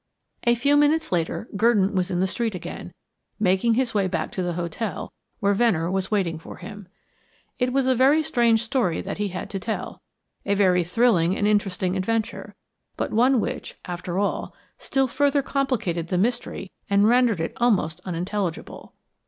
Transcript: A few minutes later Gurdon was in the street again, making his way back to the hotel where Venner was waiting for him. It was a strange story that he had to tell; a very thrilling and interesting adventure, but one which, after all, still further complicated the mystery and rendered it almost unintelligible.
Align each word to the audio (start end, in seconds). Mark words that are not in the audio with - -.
A 0.45 0.55
few 0.55 0.77
minutes 0.77 1.11
later 1.11 1.47
Gurdon 1.55 1.93
was 1.93 2.09
in 2.09 2.21
the 2.21 2.25
street 2.25 2.55
again, 2.55 2.91
making 3.39 3.75
his 3.75 3.93
way 3.93 4.07
back 4.07 4.31
to 4.31 4.41
the 4.41 4.53
hotel 4.53 5.13
where 5.39 5.53
Venner 5.53 5.91
was 5.91 6.09
waiting 6.09 6.39
for 6.39 6.57
him. 6.57 6.87
It 7.59 7.71
was 7.71 7.85
a 7.87 8.23
strange 8.23 8.63
story 8.63 8.99
that 9.01 9.19
he 9.19 9.27
had 9.27 9.47
to 9.51 9.59
tell; 9.59 10.01
a 10.43 10.55
very 10.55 10.83
thrilling 10.83 11.37
and 11.37 11.45
interesting 11.45 11.95
adventure, 11.95 12.55
but 12.97 13.11
one 13.13 13.39
which, 13.39 13.75
after 13.85 14.17
all, 14.17 14.55
still 14.79 15.07
further 15.07 15.43
complicated 15.43 16.07
the 16.07 16.17
mystery 16.17 16.71
and 16.89 17.07
rendered 17.07 17.39
it 17.39 17.53
almost 17.57 18.01
unintelligible. 18.03 18.95